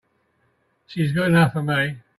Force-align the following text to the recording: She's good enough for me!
She's 0.87 1.11
good 1.11 1.27
enough 1.27 1.53
for 1.53 1.61
me! 1.61 1.97